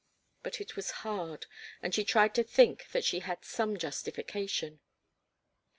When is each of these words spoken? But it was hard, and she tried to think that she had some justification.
But 0.41 0.59
it 0.59 0.75
was 0.75 0.89
hard, 1.05 1.45
and 1.79 1.93
she 1.93 2.03
tried 2.03 2.33
to 2.33 2.41
think 2.43 2.87
that 2.91 3.03
she 3.05 3.19
had 3.19 3.45
some 3.45 3.77
justification. 3.77 4.79